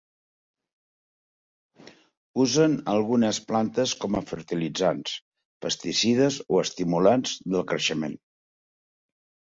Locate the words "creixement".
7.75-8.17